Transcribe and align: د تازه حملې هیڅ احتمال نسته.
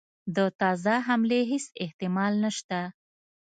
د 0.35 0.37
تازه 0.61 0.95
حملې 1.07 1.41
هیڅ 1.51 1.65
احتمال 1.83 2.33
نسته. 2.43 2.79